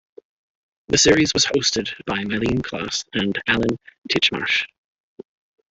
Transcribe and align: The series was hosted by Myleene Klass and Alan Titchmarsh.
The 0.87 0.97
series 0.97 1.31
was 1.35 1.45
hosted 1.45 1.93
by 2.07 2.23
Myleene 2.23 2.63
Klass 2.63 3.05
and 3.13 3.39
Alan 3.45 3.77
Titchmarsh. 4.11 4.65